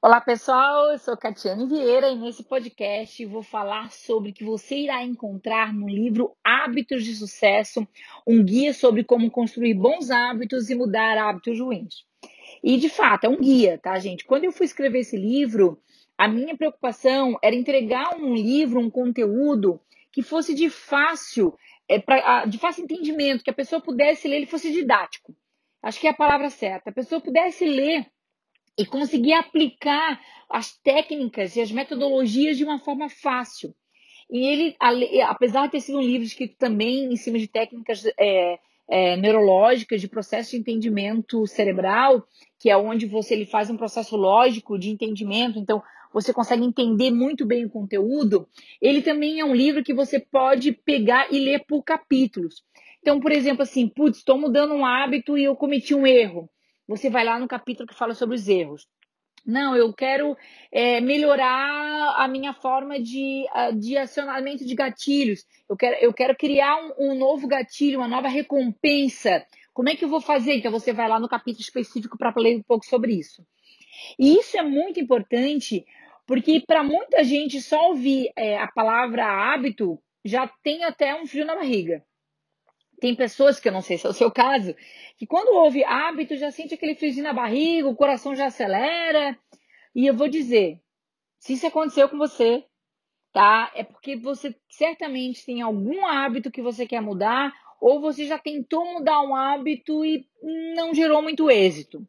Olá 0.00 0.20
pessoal, 0.20 0.92
eu 0.92 0.98
sou 0.98 1.16
Catiane 1.16 1.66
Vieira 1.66 2.08
e 2.08 2.14
nesse 2.14 2.44
podcast 2.44 3.26
vou 3.26 3.42
falar 3.42 3.90
sobre 3.90 4.30
o 4.30 4.32
que 4.32 4.44
você 4.44 4.76
irá 4.76 5.02
encontrar 5.02 5.74
no 5.74 5.88
livro 5.88 6.36
Hábitos 6.44 7.04
de 7.04 7.16
Sucesso, 7.16 7.84
um 8.24 8.40
guia 8.44 8.72
sobre 8.72 9.02
como 9.02 9.28
construir 9.28 9.74
bons 9.74 10.08
hábitos 10.08 10.70
e 10.70 10.76
mudar 10.76 11.18
hábitos 11.18 11.58
ruins. 11.58 12.04
E 12.62 12.76
de 12.76 12.88
fato, 12.88 13.24
é 13.24 13.28
um 13.28 13.40
guia, 13.40 13.76
tá, 13.76 13.98
gente? 13.98 14.24
Quando 14.24 14.44
eu 14.44 14.52
fui 14.52 14.66
escrever 14.66 15.00
esse 15.00 15.16
livro, 15.16 15.82
a 16.16 16.28
minha 16.28 16.56
preocupação 16.56 17.36
era 17.42 17.56
entregar 17.56 18.14
um 18.14 18.36
livro, 18.36 18.78
um 18.78 18.88
conteúdo 18.88 19.80
que 20.12 20.22
fosse 20.22 20.54
de 20.54 20.70
fácil, 20.70 21.58
é, 21.88 21.98
pra, 21.98 22.44
de 22.44 22.56
fácil 22.56 22.84
entendimento, 22.84 23.42
que 23.42 23.50
a 23.50 23.52
pessoa 23.52 23.82
pudesse 23.82 24.28
ler, 24.28 24.36
ele 24.36 24.46
fosse 24.46 24.72
didático. 24.72 25.34
Acho 25.82 25.98
que 25.98 26.06
é 26.06 26.10
a 26.10 26.14
palavra 26.14 26.50
certa. 26.50 26.90
A 26.90 26.94
pessoa 26.94 27.20
pudesse 27.20 27.64
ler 27.64 28.06
e 28.78 28.86
conseguir 28.86 29.32
aplicar 29.32 30.20
as 30.48 30.72
técnicas 30.78 31.56
e 31.56 31.60
as 31.60 31.72
metodologias 31.72 32.56
de 32.56 32.64
uma 32.64 32.78
forma 32.78 33.08
fácil. 33.10 33.74
E 34.30 34.46
ele, 34.46 34.76
apesar 35.26 35.66
de 35.66 35.72
ter 35.72 35.80
sido 35.80 35.98
um 35.98 36.02
livro 36.02 36.24
escrito 36.24 36.56
também 36.56 37.12
em 37.12 37.16
cima 37.16 37.38
de 37.38 37.48
técnicas 37.48 38.04
é, 38.18 38.58
é, 38.88 39.16
neurológicas, 39.16 40.00
de 40.00 40.08
processo 40.08 40.52
de 40.52 40.58
entendimento 40.58 41.46
cerebral, 41.46 42.24
que 42.58 42.70
é 42.70 42.76
onde 42.76 43.06
você 43.06 43.34
ele 43.34 43.46
faz 43.46 43.68
um 43.68 43.76
processo 43.76 44.16
lógico 44.16 44.78
de 44.78 44.90
entendimento, 44.90 45.58
então 45.58 45.82
você 46.12 46.32
consegue 46.32 46.64
entender 46.64 47.10
muito 47.10 47.44
bem 47.44 47.64
o 47.64 47.70
conteúdo. 47.70 48.48
Ele 48.80 49.02
também 49.02 49.40
é 49.40 49.44
um 49.44 49.54
livro 49.54 49.82
que 49.82 49.92
você 49.92 50.20
pode 50.20 50.72
pegar 50.72 51.32
e 51.32 51.38
ler 51.38 51.64
por 51.66 51.82
capítulos. 51.82 52.62
Então, 53.00 53.20
por 53.20 53.32
exemplo, 53.32 53.62
assim, 53.62 53.88
putz, 53.88 54.18
estou 54.18 54.38
mudando 54.38 54.74
um 54.74 54.84
hábito 54.84 55.36
e 55.36 55.44
eu 55.44 55.56
cometi 55.56 55.94
um 55.94 56.06
erro 56.06 56.48
você 56.88 57.10
vai 57.10 57.24
lá 57.24 57.38
no 57.38 57.46
capítulo 57.46 57.86
que 57.86 57.94
fala 57.94 58.14
sobre 58.14 58.34
os 58.34 58.48
erros. 58.48 58.88
Não, 59.46 59.76
eu 59.76 59.92
quero 59.92 60.36
é, 60.72 61.00
melhorar 61.00 62.14
a 62.16 62.26
minha 62.28 62.52
forma 62.52 63.00
de, 63.00 63.46
de 63.78 63.96
acionamento 63.96 64.64
de 64.64 64.74
gatilhos. 64.74 65.44
Eu 65.68 65.76
quero, 65.76 65.96
eu 66.00 66.12
quero 66.12 66.36
criar 66.36 66.76
um, 66.76 67.12
um 67.12 67.14
novo 67.14 67.46
gatilho, 67.46 67.98
uma 68.00 68.08
nova 68.08 68.28
recompensa. 68.28 69.46
Como 69.72 69.88
é 69.88 69.96
que 69.96 70.04
eu 70.04 70.08
vou 70.08 70.20
fazer? 70.20 70.56
Então, 70.56 70.72
você 70.72 70.92
vai 70.92 71.08
lá 71.08 71.20
no 71.20 71.28
capítulo 71.28 71.62
específico 71.62 72.18
para 72.18 72.32
ler 72.36 72.56
um 72.56 72.62
pouco 72.62 72.84
sobre 72.84 73.14
isso. 73.14 73.46
E 74.18 74.36
isso 74.36 74.56
é 74.58 74.62
muito 74.62 75.00
importante, 75.00 75.84
porque 76.26 76.62
para 76.66 76.82
muita 76.82 77.22
gente 77.24 77.60
só 77.60 77.88
ouvir 77.88 78.30
é, 78.36 78.58
a 78.58 78.68
palavra 78.68 79.24
hábito 79.24 79.98
já 80.24 80.48
tem 80.62 80.84
até 80.84 81.14
um 81.14 81.26
frio 81.26 81.46
na 81.46 81.54
barriga. 81.54 82.04
Tem 83.00 83.14
pessoas, 83.14 83.60
que 83.60 83.68
eu 83.68 83.72
não 83.72 83.80
sei 83.80 83.96
se 83.96 84.06
é 84.06 84.10
o 84.10 84.14
seu 84.14 84.30
caso, 84.30 84.74
que 85.16 85.26
quando 85.26 85.54
ouve 85.54 85.84
hábito 85.84 86.36
já 86.36 86.50
sente 86.50 86.74
aquele 86.74 86.94
friozinho 86.94 87.24
na 87.24 87.32
barriga, 87.32 87.88
o 87.88 87.96
coração 87.96 88.34
já 88.34 88.46
acelera. 88.46 89.38
E 89.94 90.06
eu 90.06 90.16
vou 90.16 90.28
dizer, 90.28 90.80
se 91.38 91.52
isso 91.52 91.66
aconteceu 91.66 92.08
com 92.08 92.18
você, 92.18 92.64
tá? 93.32 93.70
É 93.74 93.84
porque 93.84 94.16
você 94.16 94.54
certamente 94.68 95.44
tem 95.44 95.62
algum 95.62 96.04
hábito 96.06 96.50
que 96.50 96.62
você 96.62 96.86
quer 96.86 97.00
mudar, 97.00 97.52
ou 97.80 98.00
você 98.00 98.26
já 98.26 98.38
tentou 98.38 98.84
mudar 98.94 99.22
um 99.22 99.34
hábito 99.34 100.04
e 100.04 100.26
não 100.74 100.92
gerou 100.92 101.22
muito 101.22 101.50
êxito. 101.50 102.06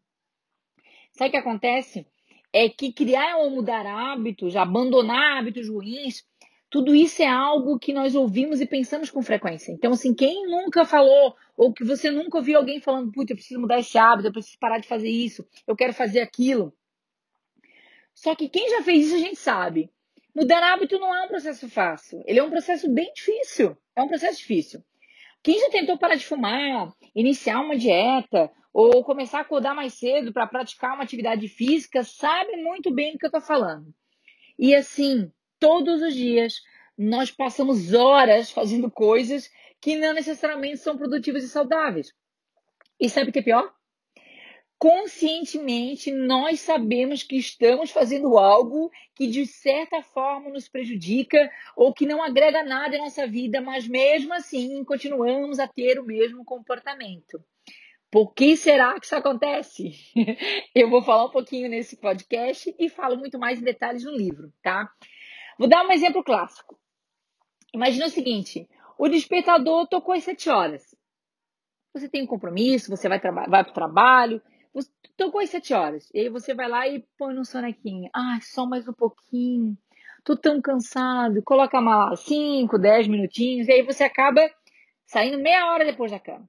Sabe 1.12 1.30
o 1.30 1.32
que 1.32 1.38
acontece? 1.38 2.08
É 2.52 2.68
que 2.68 2.92
criar 2.92 3.38
ou 3.38 3.52
mudar 3.52 3.86
hábitos, 3.86 4.56
abandonar 4.56 5.38
hábitos 5.38 5.70
ruins, 5.70 6.26
tudo 6.70 6.94
isso 6.96 7.22
é 7.24 7.28
algo 7.28 7.80
que 7.80 7.92
nós 7.92 8.14
ouvimos 8.14 8.62
e 8.62 8.66
pensamos 8.66 9.10
com 9.10 9.22
frequência. 9.22 9.72
Então, 9.72 9.92
assim, 9.92 10.14
quem 10.14 10.46
nunca 10.46 10.86
falou, 10.86 11.36
ou 11.58 11.74
que 11.74 11.84
você 11.84 12.12
nunca 12.12 12.38
ouviu 12.38 12.58
alguém 12.58 12.80
falando, 12.80 13.12
putz, 13.12 13.32
eu 13.32 13.36
preciso 13.36 13.60
mudar 13.60 13.80
esse 13.80 13.98
hábito, 13.98 14.28
eu 14.28 14.34
preciso 14.34 14.60
parar 14.60 14.78
de 14.78 14.88
fazer 14.88 15.10
isso, 15.10 15.48
eu 15.66 15.76
quero 15.76 15.94
fazer 15.94 16.22
aquilo. 16.22 16.74
Só 18.14 18.36
que 18.36 18.50
quem 18.50 18.70
já 18.70 18.84
fez 18.84 19.08
isso, 19.08 19.16
a 19.16 19.20
gente 19.20 19.38
sabe. 19.38 19.90
Mudar 20.36 20.62
hábito 20.62 21.00
não 21.00 21.16
é 21.16 21.26
um 21.26 21.28
processo 21.28 21.68
fácil. 21.70 22.22
Ele 22.26 22.40
é 22.40 22.44
um 22.44 22.50
processo 22.50 22.88
bem 22.90 23.12
difícil. 23.14 23.76
É 23.96 24.02
um 24.04 24.08
processo 24.08 24.38
difícil. 24.38 24.84
Quem 25.42 25.60
já 25.60 25.70
tentou 25.70 25.98
parar 25.98 26.16
de 26.16 26.26
fumar, 26.26 26.94
iniciar 27.16 27.62
uma 27.62 27.78
dieta, 27.78 28.52
ou 28.74 29.04
começar 29.04 29.40
a 29.40 29.42
acordar 29.42 29.74
mais 29.74 29.94
cedo 29.94 30.32
para 30.32 30.46
praticar 30.46 30.94
uma 30.94 31.04
atividade 31.04 31.48
física, 31.48 32.04
sabe 32.04 32.58
muito 32.58 32.94
bem 32.94 33.14
do 33.14 33.18
que 33.18 33.26
eu 33.26 33.30
estou 33.30 33.42
falando. 33.42 33.94
E 34.58 34.76
assim, 34.76 35.32
todos 35.60 36.02
os 36.02 36.14
dias 36.14 36.62
nós 36.98 37.32
passamos 37.32 37.94
horas 37.94 38.52
fazendo 38.52 38.92
coisas 38.92 39.50
que 39.80 39.96
não 39.96 40.14
necessariamente 40.14 40.78
são 40.78 40.98
produtivas 40.98 41.44
e 41.44 41.50
saudáveis. 41.50 42.14
E 43.00 43.10
sabe 43.10 43.30
o 43.30 43.34
que 43.34 43.40
é 43.40 43.44
pior? 43.44 43.74
Conscientemente, 44.78 46.10
nós 46.10 46.62
sabemos 46.62 47.22
que 47.22 47.36
estamos 47.36 47.92
fazendo 47.92 48.38
algo 48.38 48.90
que 49.14 49.28
de 49.28 49.46
certa 49.46 50.02
forma 50.02 50.50
nos 50.50 50.70
prejudica 50.70 51.52
ou 51.76 51.94
que 51.94 52.06
não 52.06 52.24
agrega 52.24 52.64
nada 52.64 52.96
à 52.96 53.00
nossa 53.00 53.28
vida, 53.28 53.60
mas 53.60 53.88
mesmo 53.88 54.34
assim 54.34 54.82
continuamos 54.86 55.60
a 55.60 55.68
ter 55.68 56.00
o 56.00 56.06
mesmo 56.06 56.46
comportamento. 56.46 57.44
Por 58.10 58.34
que 58.34 58.56
será 58.56 58.98
que 59.00 59.06
isso 59.06 59.16
acontece? 59.16 59.92
Eu 60.74 60.90
vou 60.90 61.04
falar 61.04 61.26
um 61.26 61.32
pouquinho 61.32 61.70
nesse 61.70 61.98
podcast 61.98 62.74
e 62.80 62.90
falo 62.90 63.18
muito 63.18 63.38
mais 63.38 63.60
em 63.60 63.66
detalhes 63.66 64.04
no 64.04 64.16
livro, 64.16 64.52
tá? 64.64 64.90
Vou 65.60 65.68
dar 65.68 65.86
um 65.86 65.92
exemplo 65.92 66.24
clássico. 66.24 66.80
Imagina 67.74 68.06
o 68.06 68.10
seguinte: 68.10 68.66
o 68.98 69.10
despertador 69.10 69.88
tocou 69.88 70.16
às 70.16 70.24
7 70.24 70.50
horas. 70.50 70.96
Você 71.94 72.08
tem 72.08 72.24
um 72.24 72.28
compromisso, 72.28 72.90
você 72.90 73.10
vai, 73.10 73.20
vai 73.20 73.64
para 73.64 73.72
o 73.72 73.74
trabalho, 73.74 74.42
você 74.74 74.90
tocou 75.18 75.42
às 75.42 75.50
7 75.50 75.74
horas. 75.74 76.10
E 76.14 76.22
aí 76.22 76.30
você 76.30 76.54
vai 76.54 76.70
lá 76.70 76.88
e 76.88 77.06
põe 77.18 77.36
no 77.36 77.44
sonequinho. 77.44 78.10
Ah, 78.14 78.40
só 78.42 78.66
mais 78.66 78.88
um 78.88 78.94
pouquinho. 78.94 79.78
Tô 80.24 80.38
tão 80.38 80.62
cansado. 80.62 81.44
Coloca 81.44 81.78
lá 81.82 82.16
5, 82.16 82.78
10 82.78 83.10
minutinhos. 83.10 83.68
E 83.68 83.74
aí 83.74 83.82
você 83.82 84.06
acaba 84.06 84.50
saindo 85.06 85.40
meia 85.40 85.74
hora 85.74 85.84
depois 85.84 86.10
da 86.10 86.20
cama. 86.20 86.48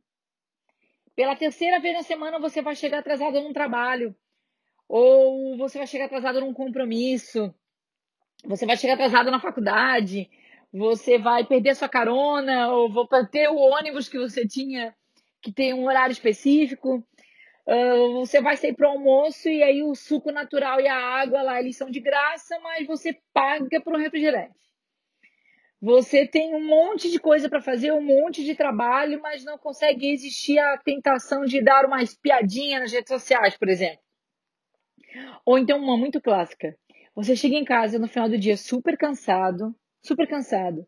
Pela 1.17 1.35
terceira 1.35 1.81
vez 1.81 1.97
na 1.97 2.05
semana 2.05 2.39
você 2.39 2.63
vai 2.63 2.77
chegar 2.77 3.01
atrasado 3.01 3.41
num 3.41 3.53
trabalho. 3.53 4.15
Ou 4.89 5.57
você 5.57 5.79
vai 5.79 5.87
chegar 5.89 6.05
atrasado 6.05 6.41
num 6.41 6.55
compromisso 6.55 7.53
você 8.45 8.67
vai 8.67 8.77
chegar 8.77 8.95
atrasado 8.95 9.31
na 9.31 9.41
faculdade, 9.41 10.29
você 10.73 11.19
vai 11.19 11.45
perder 11.45 11.75
sua 11.75 11.89
carona, 11.89 12.69
ou 12.73 12.91
vou 12.91 13.07
ter 13.27 13.49
o 13.49 13.57
ônibus 13.57 14.09
que 14.09 14.19
você 14.19 14.47
tinha, 14.47 14.95
que 15.43 15.53
tem 15.53 15.75
um 15.75 15.87
horário 15.87 16.13
específico. 16.13 17.05
Uh, 17.67 18.15
você 18.15 18.41
vai 18.41 18.57
sair 18.57 18.75
para 18.75 18.89
o 18.89 18.93
almoço 18.93 19.49
e 19.49 19.63
aí 19.63 19.83
o 19.83 19.95
suco 19.95 20.33
natural 20.33 20.81
e 20.81 20.89
a 20.89 20.97
água 20.97 21.43
lá 21.43 21.61
eles 21.61 21.77
são 21.77 21.91
de 21.91 22.01
graça, 22.01 22.59
mas 22.61 22.87
você 22.87 23.17
paga 23.33 23.81
por 23.81 23.95
um 23.95 23.99
refrigerante. 23.99 24.59
Você 25.81 26.27
tem 26.27 26.55
um 26.55 26.67
monte 26.67 27.11
de 27.11 27.19
coisa 27.19 27.49
para 27.49 27.63
fazer, 27.63 27.93
um 27.93 28.03
monte 28.03 28.45
de 28.45 28.55
trabalho, 28.55 29.21
mas 29.23 29.45
não 29.45 29.57
consegue 29.57 30.11
resistir 30.11 30.59
à 30.59 30.77
tentação 30.77 31.45
de 31.45 31.63
dar 31.63 31.87
uma 31.87 32.03
espiadinha 32.03 32.81
nas 32.81 32.93
redes 32.93 33.09
sociais, 33.09 33.57
por 33.57 33.69
exemplo. 33.69 34.01
Ou 35.45 35.59
então 35.59 35.79
uma 35.79 35.97
muito 35.97 36.21
clássica. 36.21 36.77
Você 37.15 37.35
chega 37.37 37.57
em 37.57 37.65
casa 37.65 37.99
no 37.99 38.09
final 38.09 38.29
do 38.29 38.39
dia 38.39 38.57
super 38.57 38.97
cansado, 38.97 39.75
super 40.03 40.27
cansado. 40.27 40.87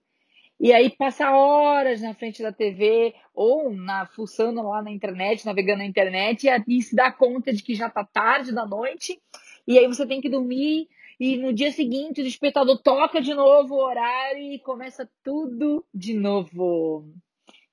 E 0.60 0.72
aí 0.72 0.90
passa 0.90 1.32
horas 1.32 2.00
na 2.00 2.14
frente 2.14 2.42
da 2.42 2.52
TV 2.52 3.12
ou 3.34 3.72
na 3.72 4.06
fuçando 4.06 4.62
lá 4.62 4.80
na 4.80 4.92
internet, 4.92 5.44
navegando 5.44 5.78
na 5.78 5.86
internet, 5.86 6.44
e 6.44 6.48
aí 6.48 6.82
se 6.82 6.94
dá 6.94 7.10
conta 7.10 7.52
de 7.52 7.62
que 7.62 7.74
já 7.74 7.90
tá 7.90 8.04
tarde 8.04 8.52
da 8.52 8.64
noite, 8.64 9.20
e 9.66 9.76
aí 9.76 9.88
você 9.88 10.06
tem 10.06 10.20
que 10.20 10.28
dormir, 10.28 10.88
e 11.18 11.36
no 11.36 11.52
dia 11.52 11.72
seguinte 11.72 12.20
o 12.20 12.24
despertador 12.24 12.78
toca 12.80 13.20
de 13.20 13.34
novo 13.34 13.74
o 13.74 13.84
horário 13.84 14.40
e 14.40 14.58
começa 14.60 15.08
tudo 15.24 15.84
de 15.92 16.14
novo. 16.14 17.08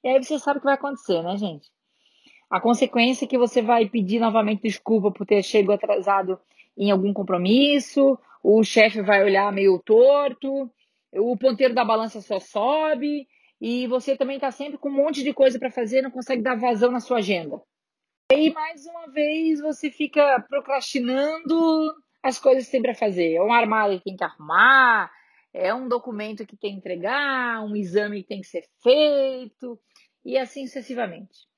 E 0.04 0.08
aí 0.08 0.24
você 0.24 0.40
sabe 0.40 0.58
o 0.58 0.62
que 0.62 0.66
vai 0.66 0.74
acontecer, 0.74 1.22
né, 1.22 1.38
gente? 1.38 1.70
A 2.50 2.60
consequência 2.60 3.26
é 3.26 3.28
que 3.28 3.38
você 3.38 3.62
vai 3.62 3.88
pedir 3.88 4.20
novamente 4.20 4.64
desculpa 4.64 5.12
por 5.12 5.28
ter 5.28 5.44
chegado 5.44 5.74
atrasado 5.74 6.40
em 6.76 6.90
algum 6.90 7.14
compromisso, 7.14 8.18
o 8.44 8.64
chefe 8.64 9.02
vai 9.02 9.24
olhar 9.24 9.52
meio 9.52 9.80
torto, 9.80 10.72
o 11.14 11.38
ponteiro 11.38 11.74
da 11.74 11.84
balança 11.84 12.22
só 12.22 12.40
sobe 12.40 13.28
e 13.60 13.88
você 13.88 14.16
também 14.16 14.36
está 14.38 14.52
sempre 14.52 14.78
com 14.78 14.90
um 14.90 14.94
monte 14.94 15.24
de 15.24 15.34
coisa 15.34 15.60
para 15.60 15.72
fazer, 15.72 16.02
não 16.02 16.12
consegue 16.12 16.42
dar 16.42 16.56
vazão 16.56 16.92
na 16.92 17.00
sua 17.00 17.18
agenda. 17.18 17.62
E 18.32 18.36
aí, 18.36 18.54
mais 18.54 18.86
uma 18.86 19.08
vez, 19.08 19.60
você 19.60 19.90
fica 19.90 20.40
procrastinando 20.48 21.94
as 22.22 22.38
coisas 22.38 22.66
que 22.66 22.72
tem 22.72 22.82
para 22.82 22.94
fazer. 22.94 23.34
É 23.34 23.42
um 23.42 23.52
armário 23.52 23.98
que 23.98 24.04
tem 24.06 24.16
que 24.16 24.24
arrumar, 24.24 25.12
é 25.54 25.74
um 25.74 25.88
documento 25.88 26.46
que 26.46 26.56
tem 26.56 26.74
que 26.74 26.78
entregar, 26.78 27.64
um 27.64 27.76
exame 27.76 28.22
que 28.22 28.30
tem 28.30 28.42
que 28.42 28.48
ser 28.48 28.64
feito, 28.82 29.80
e 30.24 30.38
assim 30.38 30.68
sucessivamente. 30.68 31.50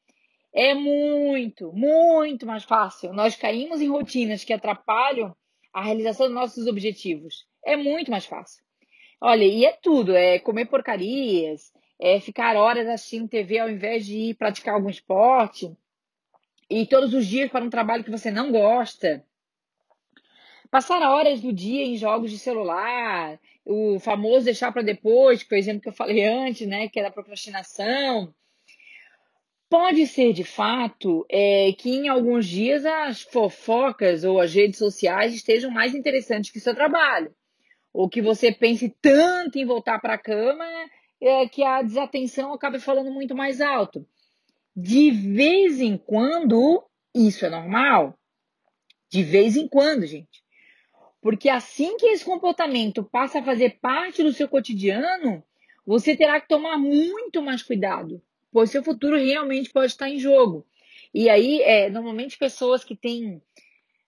É 0.53 0.73
muito, 0.73 1.71
muito 1.73 2.45
mais 2.45 2.63
fácil. 2.63 3.13
Nós 3.13 3.35
caímos 3.35 3.81
em 3.81 3.89
rotinas 3.89 4.43
que 4.43 4.53
atrapalham 4.53 5.35
a 5.73 5.81
realização 5.81 6.27
dos 6.27 6.35
nossos 6.35 6.67
objetivos. 6.67 7.45
É 7.63 7.75
muito 7.75 8.11
mais 8.11 8.25
fácil. 8.25 8.63
Olha, 9.19 9.43
e 9.43 9.65
é 9.65 9.71
tudo: 9.73 10.15
é 10.15 10.39
comer 10.39 10.65
porcarias, 10.65 11.71
é 11.99 12.19
ficar 12.19 12.55
horas 12.55 12.87
assistindo 12.87 13.29
TV 13.29 13.59
ao 13.59 13.69
invés 13.69 14.05
de 14.05 14.17
ir 14.17 14.35
praticar 14.35 14.73
algum 14.73 14.89
esporte, 14.89 15.71
e 16.69 16.85
todos 16.85 17.13
os 17.13 17.27
dias 17.27 17.51
para 17.51 17.63
um 17.63 17.69
trabalho 17.69 18.03
que 18.03 18.11
você 18.11 18.31
não 18.31 18.51
gosta. 18.51 19.25
Passar 20.71 21.01
horas 21.01 21.41
do 21.41 21.51
dia 21.51 21.83
em 21.83 21.97
jogos 21.97 22.31
de 22.31 22.39
celular, 22.39 23.37
o 23.65 23.99
famoso 23.99 24.45
deixar 24.45 24.71
para 24.71 24.81
depois, 24.81 25.43
que 25.43 25.49
foi 25.49 25.57
o 25.57 25.59
exemplo 25.59 25.81
que 25.81 25.89
eu 25.89 25.93
falei 25.93 26.23
antes, 26.25 26.65
né, 26.65 26.87
que 26.87 26.97
era 26.97 27.09
a 27.09 27.11
procrastinação. 27.11 28.33
Pode 29.71 30.05
ser 30.05 30.33
de 30.33 30.43
fato 30.43 31.25
é, 31.29 31.71
que 31.71 31.89
em 31.89 32.09
alguns 32.09 32.45
dias 32.45 32.85
as 32.85 33.21
fofocas 33.21 34.25
ou 34.25 34.41
as 34.41 34.53
redes 34.53 34.77
sociais 34.77 35.33
estejam 35.33 35.71
mais 35.71 35.95
interessantes 35.95 36.51
que 36.51 36.57
o 36.57 36.61
seu 36.61 36.75
trabalho. 36.75 37.33
Ou 37.93 38.09
que 38.09 38.21
você 38.21 38.51
pense 38.51 38.93
tanto 39.01 39.57
em 39.57 39.65
voltar 39.65 39.97
para 39.99 40.15
a 40.15 40.17
cama 40.17 40.65
é, 41.21 41.47
que 41.47 41.63
a 41.63 41.81
desatenção 41.81 42.51
acabe 42.51 42.81
falando 42.81 43.13
muito 43.13 43.33
mais 43.33 43.61
alto. 43.61 44.05
De 44.75 45.09
vez 45.09 45.79
em 45.79 45.97
quando, 45.97 46.83
isso 47.15 47.45
é 47.45 47.49
normal. 47.49 48.19
De 49.09 49.23
vez 49.23 49.55
em 49.55 49.69
quando, 49.69 50.05
gente. 50.05 50.43
Porque 51.21 51.47
assim 51.47 51.95
que 51.95 52.07
esse 52.07 52.25
comportamento 52.25 53.05
passa 53.05 53.39
a 53.39 53.43
fazer 53.43 53.79
parte 53.79 54.21
do 54.21 54.33
seu 54.33 54.49
cotidiano, 54.49 55.41
você 55.85 56.13
terá 56.13 56.41
que 56.41 56.49
tomar 56.49 56.77
muito 56.77 57.41
mais 57.41 57.63
cuidado, 57.63 58.21
pois 58.51 58.69
seu 58.69 58.83
futuro 58.83 59.17
realmente 59.17 59.71
pode 59.71 59.91
estar 59.91 60.09
em 60.09 60.19
jogo. 60.19 60.65
E 61.13 61.29
aí, 61.29 61.61
é, 61.61 61.89
normalmente, 61.89 62.37
pessoas 62.37 62.83
que 62.83 62.95
têm 62.95 63.41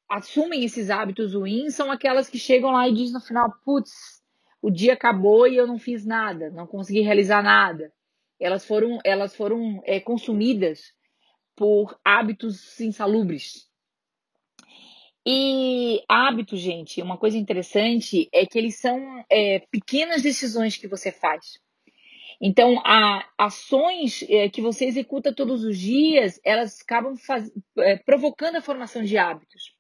assumem 0.10 0.64
esses 0.64 0.90
hábitos 0.90 1.34
ruins 1.34 1.76
são 1.76 1.92
aquelas 1.92 2.30
que 2.30 2.38
chegam 2.38 2.72
lá 2.72 2.88
e 2.88 2.94
dizem 2.94 3.14
no 3.14 3.22
final: 3.22 3.52
putz, 3.66 4.22
o 4.62 4.70
dia 4.70 4.94
acabou 4.94 5.48
e 5.48 5.56
eu 5.56 5.68
não 5.68 5.78
fiz 5.78 6.06
nada, 6.06 6.50
não 6.50 6.68
consegui 6.68 7.02
realizar 7.02 7.44
nada. 7.44 7.92
Elas 8.40 8.66
foram, 8.66 9.00
elas 9.04 9.36
foram 9.36 9.82
é, 9.86 10.00
consumidas 10.00 10.94
por 11.56 11.98
hábitos 12.04 12.80
insalubres. 12.80 13.70
E 15.26 16.04
hábitos, 16.08 16.60
gente, 16.60 17.02
uma 17.02 17.18
coisa 17.18 17.38
interessante 17.38 18.28
é 18.34 18.46
que 18.46 18.58
eles 18.58 18.80
são 18.80 19.24
é, 19.30 19.60
pequenas 19.72 20.22
decisões 20.22 20.76
que 20.76 20.88
você 20.88 21.12
faz. 21.12 21.60
Então, 22.46 22.82
a, 22.84 23.26
ações 23.38 24.22
é, 24.28 24.50
que 24.50 24.62
você 24.62 24.84
executa 24.84 25.34
todos 25.34 25.64
os 25.64 25.80
dias, 25.80 26.42
elas 26.44 26.82
acabam 26.82 27.16
faz, 27.16 27.50
é, 27.78 27.96
provocando 27.96 28.58
a 28.58 28.62
formação 28.62 29.02
de 29.02 29.18
hábitos. 29.18 29.74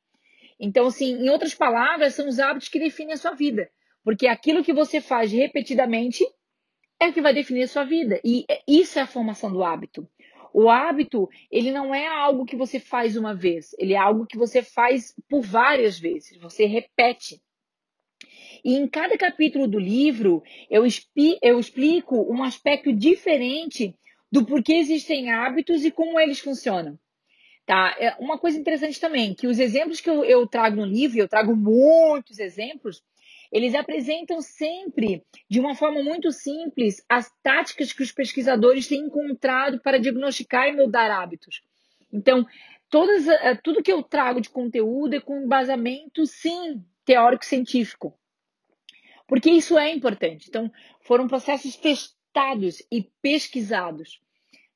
Então, 0.58 0.88
assim, 0.88 1.12
em 1.12 1.30
outras 1.30 1.54
palavras, 1.54 2.16
são 2.16 2.26
os 2.26 2.40
hábitos 2.40 2.70
que 2.70 2.80
definem 2.80 3.16
a 3.16 3.18
sua 3.18 3.34
vida. 3.34 3.70
Porque 4.02 4.28
aquilo 4.28 4.64
que 4.64 4.72
você 4.72 5.02
faz 5.02 5.30
repetidamente 5.30 6.26
é 7.02 7.10
o 7.10 7.14
que 7.14 7.22
vai 7.22 7.34
definir 7.34 7.64
a 7.64 7.68
sua 7.68 7.84
vida. 7.84 8.22
E 8.24 8.46
é, 8.50 8.62
isso 8.66 8.98
é 8.98 9.02
a 9.02 9.08
formação 9.08 9.52
do 9.52 9.62
hábito. 9.62 10.08
O 10.54 10.70
hábito, 10.70 11.30
ele 11.52 11.70
não 11.70 11.94
é 11.94 12.08
algo 12.08 12.46
que 12.46 12.56
você 12.56 12.80
faz 12.80 13.18
uma 13.18 13.36
vez, 13.36 13.76
ele 13.78 13.94
é 13.94 13.98
algo 13.98 14.26
que 14.26 14.38
você 14.38 14.64
faz 14.64 15.14
por 15.30 15.42
várias 15.42 16.00
vezes, 16.00 16.38
você 16.38 16.66
repete. 16.66 17.42
E 18.64 18.76
em 18.76 18.88
cada 18.88 19.18
capítulo 19.18 19.68
do 19.68 19.78
livro, 19.78 20.42
eu, 20.70 20.84
eu 21.42 21.60
explico 21.60 22.34
um 22.34 22.44
aspecto 22.44 22.94
diferente 22.94 23.96
do 24.32 24.46
porquê 24.46 24.74
existem 24.74 25.32
hábitos 25.32 25.84
e 25.84 25.92
como 25.92 26.20
eles 26.20 26.40
funcionam. 26.40 26.98
Tá? 27.66 27.96
É 28.00 28.16
uma 28.20 28.38
coisa 28.38 28.58
interessante 28.58 29.00
também, 29.00 29.34
que 29.34 29.48
os 29.48 29.60
exemplos 29.60 30.02
que 30.02 30.10
eu, 30.10 30.24
eu 30.24 30.48
trago 30.48 30.78
no 30.78 30.86
livro, 30.86 31.20
eu 31.20 31.28
trago 31.28 31.56
muitos 31.56 32.40
exemplos, 32.40 33.04
eles 33.52 33.76
apresentam 33.76 34.42
sempre, 34.42 35.24
de 35.50 35.60
uma 35.60 35.76
forma 35.76 36.02
muito 36.02 36.32
simples, 36.32 37.04
as 37.08 37.32
táticas 37.44 37.94
que 37.94 38.02
os 38.02 38.12
pesquisadores 38.12 38.88
têm 38.88 39.02
encontrado 39.02 39.80
para 39.80 40.00
diagnosticar 40.00 40.68
e 40.68 40.76
mudar 40.76 41.12
hábitos. 41.12 41.62
Então, 42.12 42.46
todas, 42.90 43.28
eh, 43.28 43.56
tudo 43.64 43.84
que 43.84 43.92
eu 43.92 44.02
trago 44.02 44.42
de 44.42 44.50
conteúdo 44.50 45.16
é 45.16 45.22
com 45.22 45.44
embasamento, 45.44 46.26
sim, 46.26 46.84
teórico-científico. 47.06 48.18
Porque 49.28 49.50
isso 49.50 49.78
é 49.78 49.92
importante. 49.92 50.48
Então, 50.50 50.72
foram 51.02 51.28
processos 51.28 51.76
testados 51.76 52.84
e 52.92 53.04
pesquisados. 53.22 54.22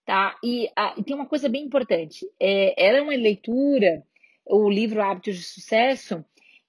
Tá? 0.05 0.37
E, 0.43 0.69
ah, 0.75 0.93
e 0.97 1.03
tem 1.03 1.15
uma 1.15 1.25
coisa 1.25 1.49
bem 1.49 1.63
importante. 1.63 2.25
É, 2.39 2.73
era 2.77 3.03
uma 3.03 3.13
leitura, 3.13 4.03
o 4.45 4.69
livro 4.69 5.01
Hábitos 5.01 5.35
de 5.35 5.43
Sucesso, 5.43 6.23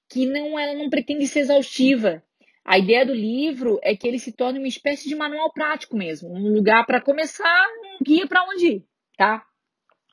que 0.08 0.26
não, 0.26 0.58
ela 0.58 0.74
não 0.74 0.90
pretende 0.90 1.26
ser 1.26 1.40
exaustiva. 1.40 2.22
A 2.64 2.78
ideia 2.78 3.06
do 3.06 3.14
livro 3.14 3.78
é 3.82 3.96
que 3.96 4.06
ele 4.06 4.18
se 4.18 4.32
torne 4.32 4.58
uma 4.58 4.68
espécie 4.68 5.08
de 5.08 5.14
manual 5.14 5.52
prático 5.52 5.96
mesmo, 5.96 6.34
um 6.34 6.52
lugar 6.52 6.84
para 6.84 7.00
começar, 7.00 7.66
um 7.94 8.04
guia 8.04 8.26
para 8.26 8.44
onde 8.44 8.66
ir, 8.66 8.84
tá? 9.16 9.42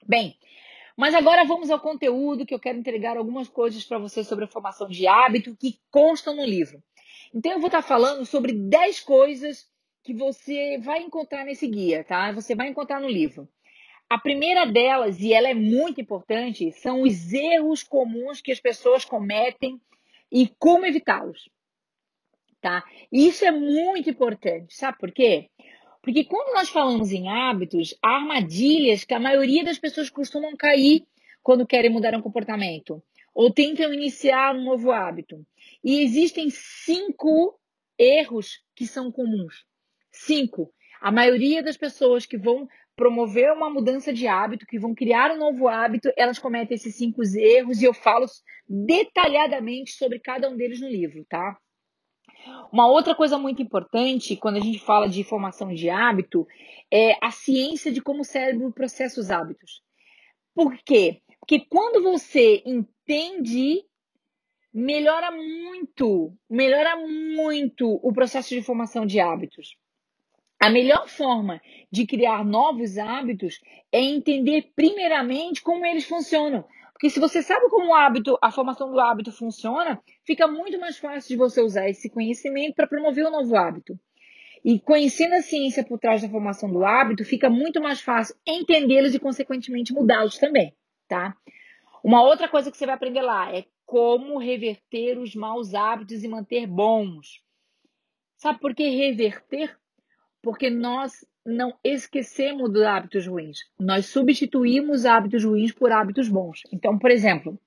Bem, 0.08 0.38
mas 0.96 1.14
agora 1.14 1.44
vamos 1.44 1.70
ao 1.70 1.80
conteúdo 1.80 2.46
que 2.46 2.54
eu 2.54 2.60
quero 2.60 2.78
entregar 2.78 3.18
algumas 3.18 3.50
coisas 3.50 3.84
para 3.84 3.98
você 3.98 4.24
sobre 4.24 4.46
a 4.46 4.48
formação 4.48 4.88
de 4.88 5.06
hábito 5.06 5.56
que 5.60 5.80
constam 5.92 6.36
no 6.36 6.46
livro. 6.46 6.82
Então 7.36 7.52
eu 7.52 7.60
vou 7.60 7.68
estar 7.68 7.82
falando 7.82 8.26
sobre 8.26 8.54
10 8.54 9.02
coisas 9.02 9.68
que 10.02 10.14
você 10.14 10.78
vai 10.78 11.02
encontrar 11.02 11.44
nesse 11.44 11.68
guia, 11.68 12.02
tá? 12.02 12.32
Você 12.32 12.56
vai 12.56 12.70
encontrar 12.70 13.02
no 13.02 13.10
livro. 13.10 13.50
A 14.10 14.18
primeira 14.18 14.66
delas, 14.66 15.20
e 15.20 15.34
ela 15.34 15.50
é 15.50 15.54
muito 15.54 16.00
importante, 16.00 16.72
são 16.72 17.02
os 17.02 17.34
erros 17.34 17.84
comuns 17.84 18.40
que 18.40 18.54
as 18.54 18.62
pessoas 18.62 19.04
cometem 19.04 19.82
e 20.32 20.48
como 20.58 20.86
evitá-los. 20.86 21.50
Tá? 22.62 22.86
Isso 23.12 23.44
é 23.44 23.52
muito 23.52 24.10
importante. 24.10 24.74
Sabe 24.74 24.98
por 24.98 25.12
quê? 25.12 25.50
Porque 26.02 26.24
quando 26.24 26.54
nós 26.54 26.70
falamos 26.70 27.12
em 27.12 27.28
hábitos, 27.28 27.94
há 28.02 28.16
armadilhas 28.16 29.04
que 29.04 29.14
a 29.14 29.20
maioria 29.20 29.64
das 29.64 29.78
pessoas 29.78 30.10
costumam 30.10 30.56
cair 30.56 31.06
quando 31.44 31.68
querem 31.68 31.92
mudar 31.92 32.16
um 32.16 32.22
comportamento 32.22 33.04
ou 33.36 33.52
tentam 33.52 33.94
iniciar 33.94 34.56
um 34.56 34.64
novo 34.64 34.92
hábito. 34.92 35.46
E 35.84 36.00
existem 36.00 36.50
cinco 36.50 37.60
erros 38.00 38.64
que 38.74 38.88
são 38.88 39.12
comuns. 39.12 39.66
Cinco. 40.10 40.74
A 41.02 41.12
maioria 41.12 41.62
das 41.62 41.76
pessoas 41.76 42.26
que 42.26 42.38
vão 42.38 42.68
promover 42.96 43.52
uma 43.52 43.70
mudança 43.70 44.14
de 44.14 44.26
hábito, 44.26 44.66
que 44.66 44.80
vão 44.80 44.96
criar 44.96 45.32
um 45.32 45.38
novo 45.38 45.68
hábito, 45.68 46.10
elas 46.16 46.40
cometem 46.40 46.76
esses 46.76 46.96
cinco 46.96 47.22
erros 47.38 47.82
e 47.82 47.86
eu 47.86 47.94
falo 47.94 48.26
detalhadamente 48.68 49.92
sobre 49.92 50.18
cada 50.20 50.50
um 50.50 50.56
deles 50.56 50.80
no 50.80 50.88
livro, 50.88 51.26
tá? 51.26 51.58
Uma 52.72 52.88
outra 52.88 53.14
coisa 53.14 53.38
muito 53.38 53.62
importante 53.62 54.38
quando 54.38 54.58
a 54.58 54.62
gente 54.62 54.80
fala 54.80 55.10
de 55.10 55.24
formação 55.24 55.74
de 55.74 55.90
hábito 55.90 56.48
é 56.90 57.18
a 57.22 57.32
ciência 57.32 57.92
de 57.92 58.02
como 58.02 58.22
o 58.22 58.26
cérebro 58.26 58.72
processa 58.72 59.20
os 59.20 59.30
hábitos. 59.30 59.82
Por 60.54 60.78
quê? 60.86 61.22
Porque 61.48 61.64
quando 61.70 62.02
você 62.02 62.64
entende, 62.66 63.86
melhora 64.74 65.30
muito, 65.30 66.36
melhora 66.50 66.96
muito 66.98 68.00
o 68.02 68.12
processo 68.12 68.50
de 68.50 68.64
formação 68.64 69.06
de 69.06 69.20
hábitos. 69.20 69.78
A 70.60 70.72
melhor 70.72 71.08
forma 71.08 71.62
de 71.92 72.08
criar 72.08 72.44
novos 72.44 72.98
hábitos 72.98 73.62
é 73.92 74.02
entender 74.02 74.72
primeiramente 74.76 75.62
como 75.62 75.86
eles 75.86 76.06
funcionam. 76.06 76.66
Porque 76.94 77.12
se 77.12 77.20
você 77.20 77.44
sabe 77.44 77.70
como 77.70 77.92
o 77.92 77.94
hábito, 77.94 78.40
a 78.42 78.50
formação 78.50 78.92
do 78.92 79.00
hábito 79.00 79.32
funciona, 79.32 80.02
fica 80.24 80.48
muito 80.48 80.80
mais 80.80 80.98
fácil 80.98 81.30
de 81.30 81.36
você 81.36 81.62
usar 81.62 81.88
esse 81.88 82.10
conhecimento 82.10 82.74
para 82.74 82.88
promover 82.88 83.28
um 83.28 83.32
novo 83.32 83.56
hábito. 83.56 84.00
E 84.64 84.80
conhecendo 84.80 85.36
a 85.36 85.44
ciência 85.44 85.86
por 85.86 86.00
trás 86.00 86.24
da 86.24 86.30
formação 86.30 86.72
do 86.72 86.84
hábito, 86.84 87.24
fica 87.24 87.52
muito 87.52 87.80
mais 87.80 88.02
fácil 88.02 88.36
entendê-los 88.48 89.14
e, 89.14 89.20
consequentemente, 89.20 89.94
mudá-los 89.94 90.40
também, 90.40 90.74
tá? 91.08 91.36
Uma 92.04 92.24
outra 92.24 92.48
coisa 92.48 92.70
que 92.72 92.78
você 92.78 92.86
vai 92.86 92.96
aprender 92.96 93.22
lá 93.22 93.54
é 93.56 93.66
como 93.86 94.38
reverter 94.38 95.18
os 95.18 95.36
maus 95.36 95.74
hábitos 95.74 96.24
e 96.24 96.28
manter 96.28 96.68
bons. 96.68 97.44
Sabe 98.36 98.60
por 98.60 98.76
que 98.76 98.88
reverter? 98.90 99.78
porque 100.46 100.70
nós 100.70 101.26
não 101.44 101.74
esquecemos 101.84 102.72
dos 102.72 102.84
hábitos 102.84 103.26
ruins. 103.26 103.62
Nós 103.80 104.06
substituímos 104.06 105.04
hábitos 105.04 105.44
ruins 105.44 105.72
por 105.72 105.92
hábitos 105.92 106.30
bons. 106.30 106.62
Então, 106.72 107.00
por 107.00 107.10
exemplo, 107.10 107.60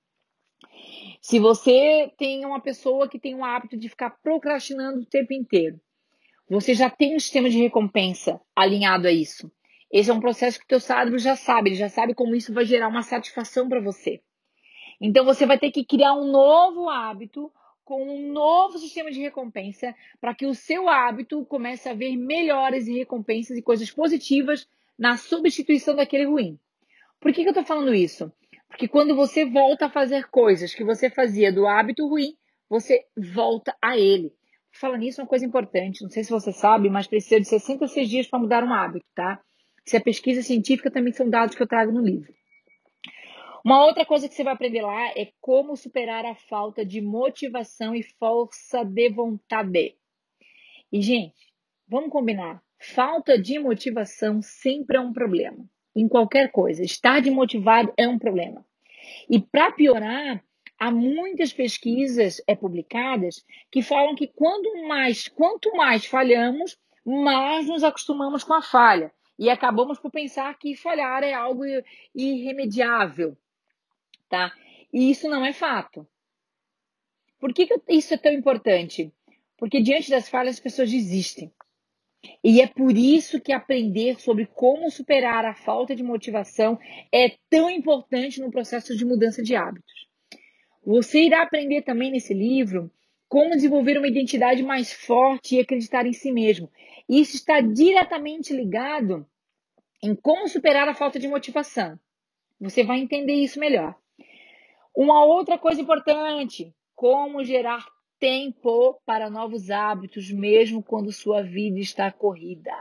se 1.21 1.39
você 1.39 2.09
tem 2.17 2.45
uma 2.45 2.61
pessoa 2.61 3.09
que 3.09 3.19
tem 3.19 3.35
o 3.35 3.43
hábito 3.43 3.75
de 3.75 3.89
ficar 3.89 4.11
procrastinando 4.23 5.01
o 5.01 5.05
tempo 5.05 5.33
inteiro, 5.33 5.77
você 6.49 6.73
já 6.73 6.89
tem 6.89 7.17
um 7.17 7.19
sistema 7.19 7.49
de 7.49 7.57
recompensa 7.57 8.39
alinhado 8.55 9.09
a 9.09 9.11
isso. 9.11 9.51
Esse 9.91 10.09
é 10.11 10.13
um 10.13 10.19
processo 10.19 10.59
que 10.59 10.65
o 10.65 10.67
teu 10.67 10.79
cérebro 10.79 11.17
já 11.17 11.35
sabe, 11.35 11.69
ele 11.69 11.75
já 11.75 11.89
sabe 11.89 12.13
como 12.13 12.35
isso 12.35 12.53
vai 12.53 12.65
gerar 12.65 12.87
uma 12.87 13.01
satisfação 13.01 13.67
para 13.67 13.81
você. 13.81 14.21
Então 15.01 15.25
você 15.25 15.45
vai 15.45 15.57
ter 15.57 15.71
que 15.71 15.85
criar 15.85 16.13
um 16.13 16.29
novo 16.29 16.89
hábito 16.89 17.51
com 17.83 18.03
um 18.03 18.31
novo 18.31 18.77
sistema 18.77 19.09
de 19.09 19.19
recompensa 19.19 19.95
para 20.21 20.35
que 20.35 20.45
o 20.45 20.53
seu 20.53 20.87
hábito 20.87 21.43
comece 21.45 21.89
a 21.89 21.93
ver 21.93 22.15
melhores 22.15 22.87
e 22.87 22.93
recompensas 22.93 23.57
e 23.57 23.63
coisas 23.63 23.89
positivas 23.89 24.67
na 24.97 25.17
substituição 25.17 25.95
daquele 25.95 26.25
ruim. 26.25 26.59
Por 27.19 27.33
que, 27.33 27.41
que 27.41 27.47
eu 27.47 27.51
estou 27.51 27.65
falando 27.65 27.93
isso? 27.93 28.31
Porque 28.67 28.87
quando 28.87 29.15
você 29.15 29.43
volta 29.43 29.87
a 29.87 29.89
fazer 29.89 30.29
coisas 30.29 30.75
que 30.75 30.83
você 30.83 31.09
fazia 31.09 31.51
do 31.51 31.65
hábito 31.65 32.07
ruim, 32.07 32.35
você 32.69 33.05
volta 33.17 33.75
a 33.81 33.97
ele. 33.97 34.31
Falando 34.71 34.99
nisso, 34.99 35.21
uma 35.21 35.27
coisa 35.27 35.45
importante, 35.45 36.03
não 36.03 36.09
sei 36.11 36.23
se 36.23 36.29
você 36.29 36.51
sabe, 36.51 36.89
mas 36.89 37.07
precisa 37.07 37.41
de 37.41 37.47
66 37.47 38.07
dias 38.07 38.27
para 38.27 38.37
mudar 38.37 38.63
um 38.63 38.71
hábito, 38.71 39.05
tá? 39.15 39.41
Se 39.89 39.97
a 39.97 40.01
pesquisa 40.01 40.43
científica 40.43 40.91
também 40.91 41.11
são 41.11 41.27
dados 41.27 41.55
que 41.55 41.63
eu 41.63 41.67
trago 41.67 41.91
no 41.91 42.05
livro. 42.05 42.31
Uma 43.65 43.83
outra 43.83 44.05
coisa 44.05 44.29
que 44.29 44.35
você 44.35 44.43
vai 44.43 44.53
aprender 44.53 44.83
lá 44.83 45.07
é 45.17 45.31
como 45.41 45.75
superar 45.75 46.23
a 46.25 46.35
falta 46.35 46.85
de 46.85 47.01
motivação 47.01 47.95
e 47.95 48.03
força 48.03 48.83
de 48.83 49.09
vontade. 49.09 49.95
E, 50.91 51.01
gente, 51.01 51.33
vamos 51.87 52.11
combinar. 52.11 52.61
Falta 52.79 53.35
de 53.35 53.57
motivação 53.57 54.43
sempre 54.43 54.95
é 54.95 54.99
um 54.99 55.11
problema. 55.11 55.67
Em 55.95 56.07
qualquer 56.07 56.51
coisa. 56.51 56.83
Estar 56.83 57.19
desmotivado 57.19 57.91
é 57.97 58.07
um 58.07 58.19
problema. 58.19 58.63
E 59.27 59.39
para 59.39 59.71
piorar, 59.71 60.45
há 60.77 60.91
muitas 60.91 61.51
pesquisas 61.51 62.39
é, 62.45 62.55
publicadas 62.55 63.43
que 63.71 63.81
falam 63.81 64.13
que 64.13 64.27
quanto 64.27 64.87
mais, 64.87 65.27
quanto 65.27 65.75
mais 65.75 66.05
falhamos, 66.05 66.77
mais 67.03 67.67
nos 67.67 67.83
acostumamos 67.83 68.43
com 68.43 68.53
a 68.53 68.61
falha. 68.61 69.11
E 69.39 69.49
acabamos 69.49 69.97
por 69.97 70.11
pensar 70.11 70.53
que 70.59 70.75
falhar 70.75 71.23
é 71.23 71.33
algo 71.33 71.63
irremediável. 72.13 73.37
Tá? 74.27 74.53
E 74.91 75.09
isso 75.09 75.29
não 75.29 75.45
é 75.45 75.53
fato. 75.53 76.05
Por 77.39 77.53
que, 77.53 77.65
que 77.65 77.81
isso 77.87 78.13
é 78.13 78.17
tão 78.17 78.33
importante? 78.33 79.13
Porque 79.57 79.81
diante 79.81 80.09
das 80.09 80.27
falhas 80.27 80.55
as 80.55 80.59
pessoas 80.59 80.91
desistem. 80.91 81.53
E 82.43 82.59
é 82.59 82.67
por 82.67 82.97
isso 82.97 83.39
que 83.39 83.53
aprender 83.53 84.19
sobre 84.19 84.45
como 84.45 84.91
superar 84.91 85.45
a 85.45 85.55
falta 85.55 85.95
de 85.95 86.03
motivação 86.03 86.77
é 87.09 87.37
tão 87.49 87.69
importante 87.69 88.41
no 88.41 88.51
processo 88.51 88.93
de 88.93 89.05
mudança 89.05 89.41
de 89.41 89.55
hábitos. 89.55 90.09
Você 90.85 91.23
irá 91.23 91.43
aprender 91.43 91.83
também 91.83 92.11
nesse 92.11 92.33
livro 92.33 92.91
como 93.29 93.51
desenvolver 93.51 93.97
uma 93.97 94.07
identidade 94.07 94.63
mais 94.63 94.91
forte 94.91 95.55
e 95.55 95.59
acreditar 95.59 96.05
em 96.07 96.13
si 96.13 96.31
mesmo. 96.31 96.69
Isso 97.07 97.35
está 97.35 97.61
diretamente 97.61 98.51
ligado 98.51 99.25
em 100.01 100.15
como 100.15 100.47
superar 100.47 100.89
a 100.89 100.95
falta 100.95 101.19
de 101.19 101.27
motivação. 101.27 101.99
Você 102.59 102.83
vai 102.83 102.99
entender 102.99 103.35
isso 103.35 103.59
melhor. 103.59 103.95
Uma 104.95 105.23
outra 105.23 105.57
coisa 105.59 105.79
importante: 105.79 106.73
como 106.95 107.43
gerar 107.43 107.85
tempo 108.19 108.99
para 109.05 109.29
novos 109.29 109.69
hábitos, 109.69 110.31
mesmo 110.31 110.83
quando 110.83 111.11
sua 111.11 111.41
vida 111.41 111.79
está 111.79 112.11
corrida. 112.11 112.73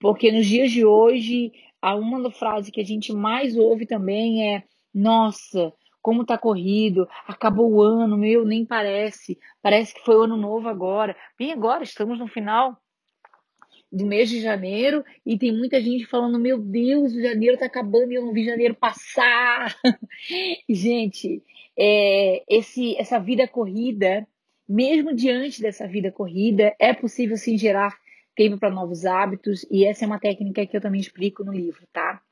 Porque 0.00 0.32
nos 0.32 0.46
dias 0.46 0.72
de 0.72 0.84
hoje, 0.84 1.52
uma 1.82 2.30
frase 2.30 2.72
que 2.72 2.80
a 2.80 2.84
gente 2.84 3.12
mais 3.12 3.56
ouve 3.56 3.86
também 3.86 4.54
é: 4.54 4.64
Nossa, 4.92 5.72
como 6.06 6.24
tá 6.24 6.38
corrido, 6.38 7.08
acabou 7.26 7.68
o 7.68 7.82
ano, 7.82 8.16
meu, 8.16 8.44
nem 8.44 8.64
parece, 8.64 9.36
parece 9.60 9.92
que 9.92 10.04
foi 10.04 10.14
o 10.14 10.22
ano 10.22 10.36
novo 10.36 10.68
agora. 10.68 11.16
Bem, 11.36 11.50
agora 11.50 11.82
estamos 11.82 12.16
no 12.16 12.28
final 12.28 12.80
do 13.90 14.06
mês 14.06 14.30
de 14.30 14.40
janeiro 14.40 15.04
e 15.26 15.36
tem 15.36 15.50
muita 15.50 15.80
gente 15.80 16.06
falando: 16.06 16.38
Meu 16.38 16.58
Deus, 16.58 17.12
o 17.12 17.20
janeiro 17.20 17.58
tá 17.58 17.66
acabando 17.66 18.12
e 18.12 18.14
eu 18.14 18.24
não 18.24 18.32
vi 18.32 18.44
janeiro 18.44 18.76
passar. 18.76 19.76
gente, 20.70 21.42
é, 21.76 22.44
esse, 22.48 22.96
essa 22.98 23.18
vida 23.18 23.48
corrida 23.48 24.24
mesmo 24.68 25.12
diante 25.12 25.60
dessa 25.60 25.88
vida 25.88 26.12
corrida, 26.12 26.72
é 26.78 26.94
possível 26.94 27.36
sim 27.36 27.58
gerar 27.58 27.92
tempo 28.36 28.58
para 28.58 28.70
novos 28.70 29.04
hábitos 29.04 29.66
e 29.68 29.84
essa 29.84 30.04
é 30.04 30.06
uma 30.06 30.20
técnica 30.20 30.64
que 30.66 30.76
eu 30.76 30.80
também 30.80 31.00
explico 31.00 31.42
no 31.42 31.52
livro, 31.52 31.84
tá? 31.92 32.22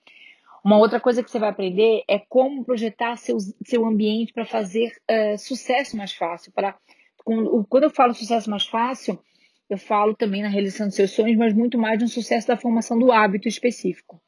Uma 0.65 0.79
outra 0.79 0.99
coisa 0.99 1.23
que 1.23 1.31
você 1.31 1.39
vai 1.39 1.51
aprender 1.51 2.03
é 2.09 2.19
como 2.19 2.65
projetar 2.65 3.17
seu, 3.19 3.37
seu 3.67 3.85
ambiente 3.85 4.33
para 4.33 4.47
fazer 4.47 4.97
uh, 5.11 5.37
sucesso 5.37 5.95
mais 5.95 6.15
fácil. 6.15 6.51
Para, 6.53 6.75
quando 7.23 7.85
eu 7.85 7.91
falo 7.91 8.15
sucesso 8.15 8.49
mais 8.49 8.67
fácil, 8.67 9.23
eu 9.69 9.77
falo 9.77 10.15
também 10.15 10.43
na 10.43 10.49
realização 10.49 10.87
dos 10.87 10.97
seus 10.97 11.11
sonhos, 11.11 11.37
mas 11.37 11.53
muito 11.53 11.77
mais 11.77 12.01
no 12.01 12.09
sucesso 12.09 12.49
da 12.49 12.57
formação 12.57 12.99
do 12.99 13.13
hábito 13.13 13.47
específico. 13.47 14.23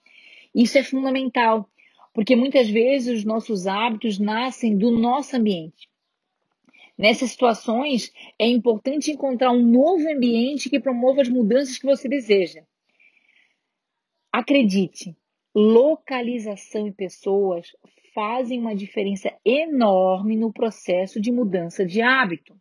Isso 0.54 0.76
é 0.76 0.82
fundamental, 0.82 1.70
porque 2.12 2.36
muitas 2.36 2.68
vezes 2.68 3.20
os 3.20 3.24
nossos 3.24 3.66
hábitos 3.66 4.18
nascem 4.18 4.76
do 4.76 4.90
nosso 4.90 5.36
ambiente. 5.36 5.88
Nessas 6.98 7.30
situações, 7.30 8.12
é 8.38 8.46
importante 8.46 9.10
encontrar 9.10 9.52
um 9.52 9.64
novo 9.64 10.06
ambiente 10.06 10.68
que 10.68 10.80
promova 10.80 11.22
as 11.22 11.30
mudanças 11.30 11.78
que 11.78 11.86
você 11.86 12.08
deseja. 12.10 12.62
Acredite, 14.30 15.16
localização 15.58 16.86
e 16.86 16.92
pessoas 16.92 17.74
fazem 18.14 18.60
uma 18.60 18.76
diferença 18.76 19.32
enorme 19.42 20.36
no 20.36 20.52
processo 20.52 21.18
de 21.18 21.32
mudança 21.32 21.82
de 21.82 22.02
hábito. 22.02 22.54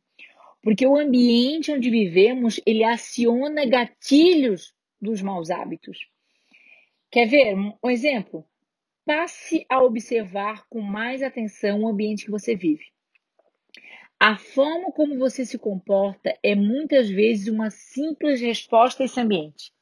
Porque 0.61 0.87
o 0.87 0.95
ambiente 0.95 1.73
onde 1.73 1.89
vivemos, 1.89 2.61
ele 2.65 2.85
aciona 2.85 3.65
gatilhos 3.65 4.73
dos 5.01 5.21
maus 5.21 5.51
hábitos. 5.51 6.07
Quer 7.11 7.27
ver 7.27 7.55
um 7.83 7.89
exemplo? 7.89 8.45
Passe 9.05 9.65
a 9.69 9.83
observar 9.83 10.65
com 10.69 10.79
mais 10.79 11.21
atenção 11.21 11.81
o 11.81 11.87
ambiente 11.89 12.23
que 12.23 12.31
você 12.31 12.55
vive. 12.55 12.85
A 14.17 14.37
forma 14.37 14.89
como 14.93 15.19
você 15.19 15.45
se 15.45 15.59
comporta 15.59 16.33
é 16.41 16.55
muitas 16.55 17.09
vezes 17.09 17.49
uma 17.49 17.69
simples 17.69 18.39
resposta 18.39 19.03
a 19.03 19.05
esse 19.05 19.19
ambiente. 19.19 19.74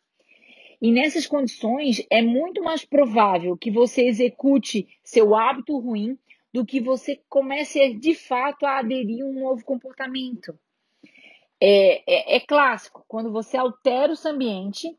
E 0.83 0.91
nessas 0.91 1.25
condições, 1.25 2.05
é 2.09 2.21
muito 2.21 2.61
mais 2.61 2.83
provável 2.83 3.55
que 3.55 3.71
você 3.71 4.01
execute 4.01 4.85
seu 5.01 5.33
hábito 5.33 5.79
ruim 5.79 6.19
do 6.51 6.65
que 6.65 6.81
você 6.81 7.21
comece 7.29 7.93
de 7.93 8.13
fato 8.13 8.65
a 8.65 8.79
aderir 8.79 9.23
a 9.23 9.27
um 9.29 9.31
novo 9.31 9.63
comportamento. 9.63 10.59
É, 11.57 12.03
é, 12.05 12.35
é 12.35 12.39
clássico, 12.41 13.05
quando 13.07 13.31
você 13.31 13.55
altera 13.55 14.11
o 14.11 14.15
seu 14.17 14.31
ambiente, 14.31 14.93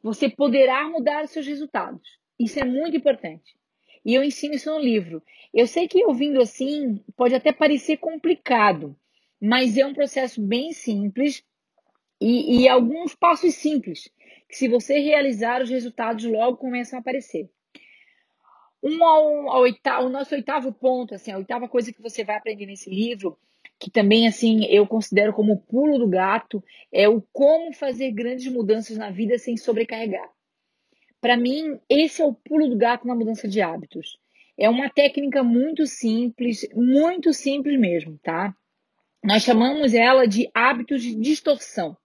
você 0.00 0.28
poderá 0.28 0.88
mudar 0.88 1.24
os 1.24 1.30
seus 1.30 1.48
resultados. 1.48 2.16
Isso 2.38 2.60
é 2.60 2.64
muito 2.64 2.96
importante. 2.96 3.56
E 4.04 4.14
eu 4.14 4.22
ensino 4.22 4.54
isso 4.54 4.70
no 4.70 4.78
livro. 4.78 5.20
Eu 5.52 5.66
sei 5.66 5.88
que 5.88 6.04
ouvindo 6.04 6.40
assim 6.40 7.02
pode 7.16 7.34
até 7.34 7.52
parecer 7.52 7.96
complicado, 7.96 8.96
mas 9.40 9.76
é 9.76 9.84
um 9.84 9.94
processo 9.94 10.40
bem 10.40 10.72
simples 10.72 11.42
e, 12.20 12.60
e 12.60 12.68
alguns 12.68 13.16
passos 13.16 13.56
simples, 13.56 14.08
que 14.54 14.58
se 14.58 14.68
você 14.68 15.00
realizar, 15.00 15.60
os 15.60 15.68
resultados 15.68 16.24
logo 16.24 16.58
começam 16.58 16.96
a 16.96 17.00
aparecer. 17.00 17.50
Um 18.80 19.04
ao, 19.04 19.48
ao 19.50 19.62
oitavo, 19.62 20.06
o 20.06 20.08
nosso 20.08 20.32
oitavo 20.32 20.72
ponto, 20.72 21.12
assim, 21.12 21.32
a 21.32 21.38
oitava 21.38 21.68
coisa 21.68 21.92
que 21.92 22.00
você 22.00 22.22
vai 22.22 22.36
aprender 22.36 22.64
nesse 22.64 22.88
livro, 22.88 23.36
que 23.80 23.90
também 23.90 24.28
assim 24.28 24.64
eu 24.66 24.86
considero 24.86 25.32
como 25.32 25.54
o 25.54 25.60
pulo 25.60 25.98
do 25.98 26.06
gato, 26.06 26.62
é 26.92 27.08
o 27.08 27.20
como 27.32 27.72
fazer 27.72 28.12
grandes 28.12 28.46
mudanças 28.52 28.96
na 28.96 29.10
vida 29.10 29.36
sem 29.38 29.56
sobrecarregar. 29.56 30.30
Para 31.20 31.36
mim, 31.36 31.80
esse 31.88 32.22
é 32.22 32.24
o 32.24 32.32
pulo 32.32 32.68
do 32.68 32.76
gato 32.76 33.08
na 33.08 33.14
mudança 33.16 33.48
de 33.48 33.60
hábitos. 33.60 34.20
É 34.56 34.70
uma 34.70 34.88
técnica 34.88 35.42
muito 35.42 35.84
simples, 35.84 36.64
muito 36.72 37.32
simples 37.32 37.76
mesmo, 37.76 38.20
tá? 38.22 38.54
Nós 39.24 39.42
chamamos 39.42 39.94
ela 39.94 40.28
de 40.28 40.48
hábitos 40.54 41.02
de 41.02 41.16
distorção. 41.16 41.96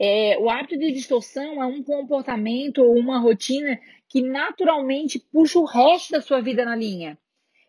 É, 0.00 0.38
o 0.38 0.48
hábito 0.48 0.78
de 0.78 0.90
distorção 0.92 1.62
é 1.62 1.66
um 1.66 1.82
comportamento 1.82 2.78
ou 2.78 2.96
uma 2.96 3.18
rotina 3.18 3.78
que 4.08 4.22
naturalmente 4.22 5.18
puxa 5.18 5.58
o 5.58 5.66
resto 5.66 6.12
da 6.12 6.22
sua 6.22 6.40
vida 6.40 6.64
na 6.64 6.74
linha. 6.74 7.18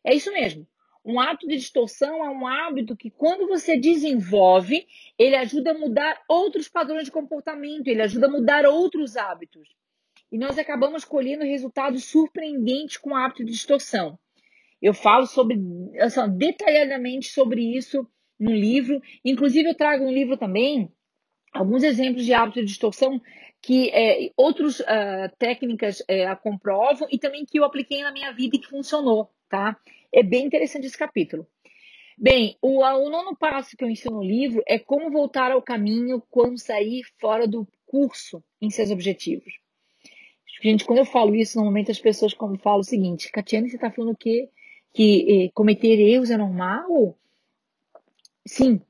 É 0.03 0.15
isso 0.15 0.31
mesmo. 0.31 0.65
Um 1.03 1.19
hábito 1.19 1.47
de 1.47 1.57
distorção 1.57 2.23
é 2.23 2.29
um 2.29 2.47
hábito 2.47 2.95
que, 2.95 3.09
quando 3.09 3.47
você 3.47 3.77
desenvolve, 3.77 4.87
ele 5.17 5.35
ajuda 5.35 5.71
a 5.71 5.77
mudar 5.77 6.21
outros 6.29 6.69
padrões 6.69 7.05
de 7.05 7.11
comportamento, 7.11 7.87
ele 7.87 8.01
ajuda 8.01 8.27
a 8.27 8.31
mudar 8.31 8.65
outros 8.65 9.17
hábitos 9.17 9.67
e 10.31 10.37
nós 10.37 10.57
acabamos 10.57 11.03
colhendo 11.03 11.43
resultados 11.43 12.05
surpreendentes 12.05 12.97
com 12.97 13.09
o 13.11 13.15
hábito 13.15 13.43
de 13.43 13.51
distorção. 13.51 14.17
Eu 14.81 14.93
falo 14.93 15.25
sobre, 15.25 15.59
assim, 15.99 16.21
detalhadamente 16.37 17.27
sobre 17.27 17.75
isso 17.75 18.07
no 18.39 18.51
livro. 18.51 19.01
Inclusive, 19.25 19.69
eu 19.69 19.75
trago 19.75 20.05
no 20.05 20.11
livro 20.11 20.37
também 20.37 20.89
alguns 21.51 21.83
exemplos 21.83 22.25
de 22.25 22.33
hábito 22.33 22.59
de 22.59 22.65
distorção 22.65 23.21
que 23.61 23.89
é, 23.91 24.31
outras 24.35 24.79
uh, 24.79 25.29
técnicas 25.37 26.01
é, 26.07 26.33
comprovam 26.35 27.07
e 27.11 27.19
também 27.19 27.45
que 27.45 27.59
eu 27.59 27.63
apliquei 27.63 28.01
na 28.01 28.11
minha 28.11 28.31
vida 28.31 28.55
e 28.55 28.59
que 28.59 28.67
funcionou, 28.67 29.29
tá? 29.47 29.77
É 30.11 30.23
bem 30.23 30.45
interessante 30.45 30.87
esse 30.87 30.97
capítulo. 30.97 31.45
Bem, 32.17 32.57
o, 32.61 32.79
o 32.79 33.09
nono 33.09 33.35
passo 33.35 33.77
que 33.77 33.83
eu 33.83 33.89
ensino 33.89 34.17
no 34.17 34.23
livro 34.23 34.63
é 34.67 34.79
como 34.79 35.11
voltar 35.11 35.51
ao 35.51 35.61
caminho 35.61 36.21
quando 36.29 36.57
sair 36.57 37.03
fora 37.19 37.47
do 37.47 37.67
curso 37.85 38.43
em 38.61 38.69
seus 38.69 38.89
objetivos. 38.91 39.53
Gente, 40.61 40.85
quando 40.85 40.99
eu 40.99 41.05
falo 41.05 41.35
isso, 41.35 41.57
normalmente 41.57 41.89
as 41.91 41.99
pessoas 41.99 42.33
como 42.33 42.57
falam 42.57 42.81
o 42.81 42.83
seguinte, 42.83 43.31
Catiane, 43.31 43.69
você 43.69 43.75
está 43.75 43.89
falando 43.89 44.11
o 44.11 44.17
quê? 44.17 44.49
Que 44.93 45.45
eh, 45.45 45.51
cometer 45.53 45.99
erros 45.99 46.29
é 46.29 46.37
normal? 46.37 47.17
Sim, 48.45 48.81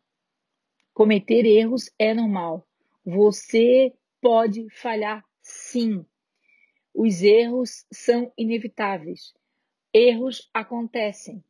cometer 1.02 1.48
erros 1.48 1.90
é 1.98 2.14
normal. 2.14 2.64
Você 3.04 3.92
pode 4.22 4.70
falhar 4.70 5.26
sim. 5.42 6.06
Os 6.94 7.24
erros 7.24 7.88
são 7.92 8.32
inevitáveis. 8.38 9.34
Erros 9.92 10.48
acontecem. 10.54 11.44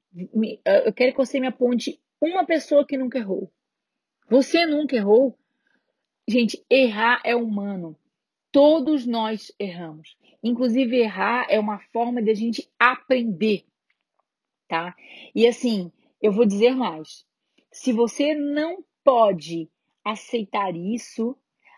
Eu 0.63 0.93
quero 0.93 1.11
que 1.11 1.17
você 1.17 1.37
me 1.37 1.47
aponte 1.47 2.01
uma 2.21 2.45
pessoa 2.45 2.87
que 2.87 2.97
nunca 2.97 3.17
errou. 3.17 3.51
Você 4.29 4.65
nunca 4.65 4.95
errou? 4.95 5.37
Gente, 6.25 6.65
errar 6.69 7.21
é 7.25 7.35
humano. 7.35 7.99
Todos 8.53 9.05
nós 9.05 9.51
erramos. 9.59 10.15
Inclusive, 10.41 10.95
errar 10.95 11.45
é 11.49 11.59
uma 11.59 11.79
forma 11.91 12.21
de 12.21 12.31
a 12.31 12.35
gente 12.35 12.71
aprender. 12.79 13.65
tá? 14.69 14.95
E 15.35 15.45
assim, 15.45 15.91
eu 16.21 16.31
vou 16.31 16.45
dizer 16.45 16.73
mais. 16.73 17.25
Se 17.69 17.91
você 17.91 18.33
não 18.33 18.81
pode 19.11 19.69
aceitar 20.05 20.73
isso, 20.73 21.35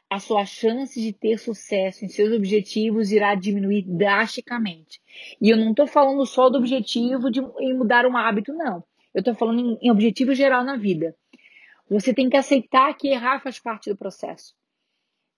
a 0.08 0.20
sua 0.20 0.46
chance 0.46 1.02
de 1.02 1.12
ter 1.12 1.40
sucesso 1.40 2.06
em 2.06 2.08
seus 2.08 2.32
objetivos 2.32 3.12
irá 3.12 3.34
diminuir 3.34 3.82
drasticamente. 3.88 5.02
E 5.42 5.50
eu 5.50 5.58
não 5.58 5.72
estou 5.72 5.88
falando 5.88 6.24
só 6.28 6.48
do 6.48 6.60
objetivo 6.60 7.32
de 7.32 7.40
em 7.60 7.75
mudar 7.75 8.06
um 8.06 8.16
hábito, 8.16 8.54
não. 8.54 8.84
Eu 9.16 9.22
estou 9.22 9.34
falando 9.34 9.60
em, 9.60 9.88
em 9.88 9.90
objetivo 9.90 10.36
geral 10.36 10.63
na 10.63 10.78
vida. 10.78 11.16
Você 11.90 12.13
tem 12.13 12.30
que 12.30 12.38
aceitar 12.38 12.96
que 12.96 13.08
errar 13.08 13.40
faz 13.40 13.58
parte 13.58 13.90
do 13.90 13.98
processo. 13.98 14.54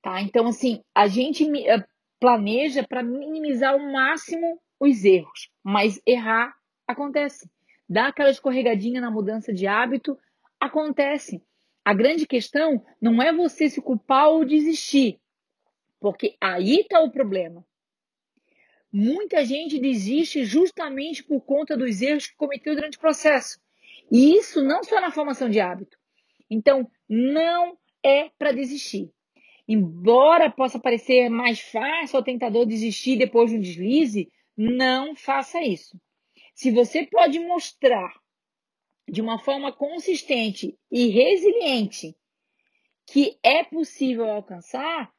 Tá? 0.02 0.22
Então, 0.22 0.48
assim, 0.48 0.84
a 0.94 1.08
gente 1.08 1.50
eh, 1.66 1.82
planeja 2.20 2.86
para 2.86 3.02
minimizar 3.02 3.72
ao 3.72 3.80
máximo 3.80 4.60
os 4.82 5.06
erros, 5.06 5.50
mas 5.64 6.02
errar 6.06 6.54
acontece. 6.86 7.50
Dar 7.88 8.10
aquela 8.10 8.32
escorregadinha 8.32 9.00
na 9.00 9.10
mudança 9.10 9.54
de 9.54 9.66
hábito 9.66 10.20
acontece. 10.60 11.42
A 11.86 11.94
grande 11.94 12.26
questão 12.26 12.84
não 13.00 13.22
é 13.22 13.32
você 13.32 13.70
se 13.70 13.80
culpar 13.80 14.30
ou 14.30 14.44
desistir, 14.44 15.20
porque 16.00 16.36
aí 16.42 16.80
está 16.80 17.00
o 17.00 17.12
problema. 17.12 17.64
Muita 18.92 19.46
gente 19.46 19.78
desiste 19.78 20.44
justamente 20.46 21.24
por 21.24 21.42
conta 21.42 21.78
dos 21.78 22.02
erros 22.02 22.26
que 22.26 22.36
cometeu 22.36 22.74
durante 22.74 22.98
o 22.98 23.00
processo. 23.00 23.60
E 24.12 24.36
isso 24.36 24.64
não 24.64 24.84
só 24.84 25.00
na 25.00 25.12
formação 25.12 25.48
de 25.48 25.60
hábito. 25.60 25.96
Então, 26.50 26.90
não 27.08 27.78
é 28.04 28.32
para 28.38 28.52
desistir. 28.52 29.12
Embora 29.68 30.50
possa 30.50 30.80
parecer 30.80 31.30
mais 31.30 31.60
fácil 31.60 32.18
ao 32.18 32.24
tentador 32.24 32.66
desistir 32.66 33.16
depois 33.16 33.52
de 33.52 33.58
um 33.58 33.62
deslize, 33.62 34.32
não 34.58 35.16
faça 35.16 35.62
isso. 35.62 36.00
Se 36.56 36.72
você 36.72 37.06
pode 37.06 37.40
mostrar 37.40 38.12
de 39.08 39.22
uma 39.22 39.40
forma 39.40 39.72
consistente 39.72 40.78
e 40.92 41.08
resiliente 41.08 42.16
que 43.08 43.38
é 43.44 43.64
possível 43.64 44.30
alcançar, 44.30 45.12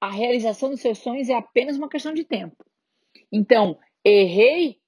a 0.00 0.10
realização 0.10 0.70
dos 0.70 0.80
seus 0.80 0.98
sonhos 0.98 1.28
é 1.28 1.34
apenas 1.34 1.76
uma 1.76 1.88
questão 1.88 2.12
de 2.12 2.24
tempo. 2.24 2.56
Então, 3.30 3.78
errei, 4.04 4.78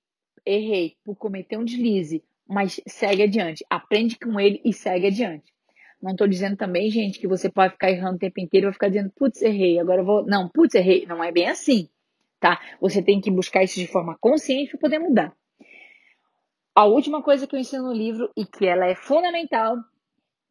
errei 0.44 0.96
por 1.04 1.14
cometer 1.14 1.56
um 1.56 1.64
deslize, 1.64 2.24
mas 2.46 2.80
segue 2.86 3.22
adiante, 3.22 3.64
aprende 3.70 4.18
com 4.18 4.40
ele 4.40 4.60
e 4.64 4.72
segue 4.72 5.06
adiante. 5.06 5.54
Não 6.02 6.10
estou 6.10 6.26
dizendo 6.26 6.56
também, 6.56 6.90
gente, 6.90 7.18
que 7.18 7.26
você 7.26 7.48
pode 7.48 7.72
ficar 7.72 7.90
errando 7.90 8.16
o 8.16 8.18
tempo 8.18 8.38
inteiro 8.40 8.64
e 8.64 8.66
vai 8.66 8.72
ficar 8.74 8.88
dizendo, 8.88 9.10
putz, 9.16 9.40
errei, 9.40 9.78
agora 9.78 10.02
eu 10.02 10.04
vou. 10.04 10.26
Não, 10.26 10.50
putz, 10.50 10.74
errei. 10.74 11.06
Não 11.06 11.24
é 11.24 11.32
bem 11.32 11.48
assim, 11.48 11.88
tá? 12.38 12.60
Você 12.78 13.00
tem 13.00 13.22
que 13.22 13.30
buscar 13.30 13.62
isso 13.62 13.80
de 13.80 13.86
forma 13.86 14.14
consciente 14.20 14.72
para 14.72 14.80
poder 14.80 14.98
mudar. 14.98 15.34
A 16.76 16.86
última 16.86 17.22
coisa 17.22 17.46
que 17.46 17.54
eu 17.54 17.60
ensino 17.60 17.84
no 17.84 17.92
livro 17.92 18.32
e 18.36 18.44
que 18.44 18.66
ela 18.66 18.86
é 18.86 18.96
fundamental, 18.96 19.76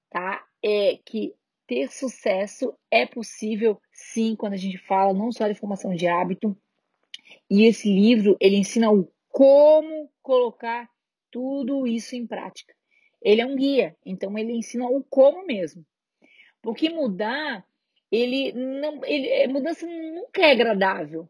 tá? 0.10 0.42
É 0.64 0.98
que 1.06 1.36
ter 1.68 1.92
sucesso 1.92 2.74
é 2.90 3.06
possível 3.06 3.78
sim 3.92 4.34
quando 4.34 4.54
a 4.54 4.58
gente 4.58 4.78
fala 4.78 5.14
não 5.14 5.34
só 5.34 5.50
de 5.50 5.54
formação 5.54 5.94
de 5.94 6.08
hábito. 6.08 6.56
E 7.50 7.66
esse 7.66 7.94
livro, 7.94 8.38
ele 8.40 8.56
ensina 8.56 8.90
o 8.90 9.12
como 9.28 10.10
colocar 10.22 10.90
tudo 11.30 11.86
isso 11.86 12.16
em 12.16 12.26
prática. 12.26 12.74
Ele 13.22 13.42
é 13.42 13.46
um 13.46 13.58
guia, 13.58 13.94
então 14.06 14.38
ele 14.38 14.54
ensina 14.54 14.88
o 14.88 15.04
como 15.04 15.46
mesmo. 15.46 15.86
Porque 16.62 16.90
mudar, 16.90 17.66
ele 18.10 18.54
não, 18.54 19.04
ele, 19.04 19.48
mudança 19.48 19.86
nunca 19.86 20.42
é 20.42 20.52
agradável, 20.52 21.28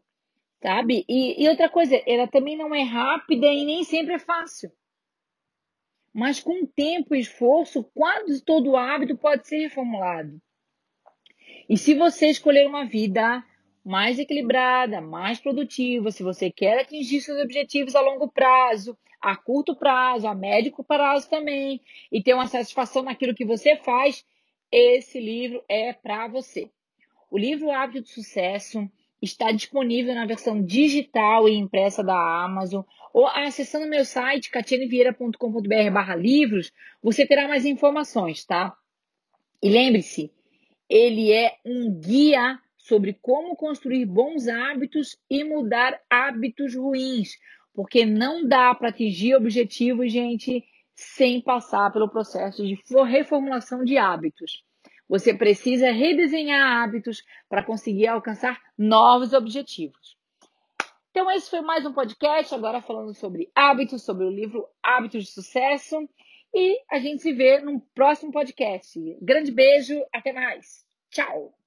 sabe? 0.62 1.04
E, 1.10 1.44
e 1.44 1.50
outra 1.50 1.68
coisa, 1.68 2.00
ela 2.06 2.28
também 2.28 2.56
não 2.56 2.76
é 2.76 2.84
rápida 2.84 3.48
e 3.48 3.66
nem 3.66 3.84
sempre 3.84 4.14
é 4.14 4.20
fácil. 4.20 4.72
Mas 6.14 6.40
com 6.40 6.66
tempo 6.66 7.16
e 7.16 7.20
esforço, 7.20 7.84
quase 7.84 8.44
todo 8.44 8.78
hábito 8.78 9.18
pode 9.18 9.48
ser 9.48 9.58
reformulado. 9.58 10.40
E 11.68 11.78
se 11.78 11.96
você 11.96 12.28
escolher 12.28 12.68
uma 12.68 12.86
vida 12.86 13.44
mais 13.84 14.20
equilibrada, 14.20 15.02
mais 15.02 15.40
produtiva, 15.40 16.12
se 16.12 16.24
você 16.24 16.52
quer 16.52 16.82
atingir 16.82 17.22
seus 17.22 17.42
objetivos 17.42 17.96
a 17.96 18.02
longo 18.02 18.30
prazo, 18.30 18.98
a 19.20 19.36
curto 19.36 19.76
prazo, 19.76 20.28
a 20.28 20.36
médio 20.36 20.74
prazo 20.84 21.30
também, 21.30 21.82
e 22.12 22.22
ter 22.22 22.34
uma 22.34 22.48
satisfação 22.48 23.04
naquilo 23.04 23.34
que 23.34 23.46
você 23.46 23.76
faz, 23.78 24.26
esse 24.72 25.20
livro 25.20 25.64
é 25.68 25.94
para 25.94 26.28
você. 26.28 26.70
O 27.30 27.38
livro 27.38 27.72
Hábito 27.72 28.04
de 28.04 28.10
Sucesso 28.10 28.90
está 29.24 29.52
disponível 29.52 30.14
na 30.14 30.26
versão 30.26 30.62
digital 30.62 31.48
e 31.48 31.56
impressa 31.56 32.04
da 32.04 32.44
Amazon, 32.44 32.84
ou 33.14 33.26
acessando 33.28 33.88
meu 33.88 34.04
site 34.04 34.52
catianevieira.com.br 34.52 35.92
barra 35.94 36.16
livros, 36.16 36.72
você 37.02 37.26
terá 37.26 37.48
mais 37.48 37.66
informações, 37.66 38.44
tá? 38.44 38.76
E 39.62 39.70
lembre-se, 39.70 40.32
ele 40.90 41.32
é 41.32 41.56
um 41.66 41.90
guia 42.00 42.60
sobre 42.78 43.14
como 43.22 43.56
construir 43.56 44.06
bons 44.06 44.48
hábitos 44.50 45.18
e 45.30 45.44
mudar 45.44 45.98
hábitos 46.10 46.76
ruins, 46.76 47.38
porque 47.74 48.06
não 48.06 48.46
dá 48.46 48.76
para 48.76 48.90
atingir 48.90 49.36
objetivos, 49.36 50.12
gente, 50.12 50.66
sem 50.94 51.42
passar 51.42 51.92
pelo 51.94 52.10
processo 52.10 52.66
de 52.66 52.78
reformulação 53.08 53.86
de 53.86 53.98
hábitos. 53.98 54.64
Você 55.08 55.34
precisa 55.34 55.92
redesenhar 55.92 56.84
hábitos 56.84 57.24
para 57.50 57.64
conseguir 57.64 58.08
alcançar 58.08 58.60
novos 58.78 59.34
objetivos. 59.34 60.18
Então, 61.12 61.30
esse 61.30 61.50
foi 61.50 61.62
mais 61.62 61.86
um 61.86 61.94
podcast, 61.94 62.56
agora 62.56 62.82
falando 62.82 63.14
sobre 63.14 63.52
hábitos, 63.54 64.04
sobre 64.04 64.26
o 64.26 64.32
livro 64.32 64.68
Hábitos 64.82 65.26
de 65.26 65.32
Sucesso. 65.32 66.10
E 66.54 66.80
a 66.90 67.00
gente 67.00 67.22
se 67.22 67.34
vê 67.34 67.60
no 67.60 67.80
próximo 67.94 68.32
podcast. 68.32 69.00
Grande 69.22 69.52
beijo, 69.52 70.04
até 70.12 70.34
mais. 70.34 70.86
Tchau! 71.12 71.63